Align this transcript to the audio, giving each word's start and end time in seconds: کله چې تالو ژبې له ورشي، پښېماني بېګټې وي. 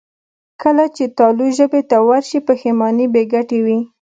کله 0.61 0.85
چې 0.95 1.03
تالو 1.17 1.45
ژبې 1.57 1.81
له 1.89 1.97
ورشي، 2.07 2.39
پښېماني 2.47 3.05
بېګټې 3.13 3.59
وي. 3.65 3.79